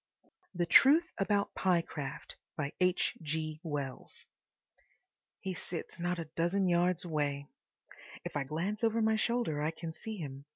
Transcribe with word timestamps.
THE 0.55 0.65
TRUTH 0.65 1.11
ABOUT 1.19 1.53
PYECRAFT 1.53 2.35
He 3.23 3.59
sits 5.53 5.99
not 5.99 6.17
a 6.17 6.25
dozen 6.35 6.67
yards 6.67 7.05
away. 7.05 7.45
If 8.25 8.35
I 8.35 8.43
glance 8.43 8.83
over 8.83 8.99
my 8.99 9.15
shoulder 9.15 9.61
I 9.61 9.69
can 9.69 9.93
see 9.93 10.17
him. 10.17 10.45